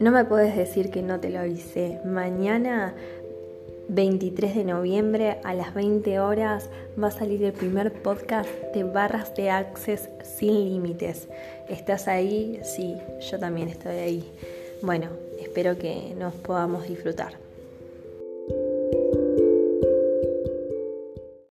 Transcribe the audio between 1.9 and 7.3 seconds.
Mañana 23 de noviembre a las 20 horas va a